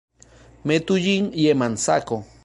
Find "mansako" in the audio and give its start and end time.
1.65-2.19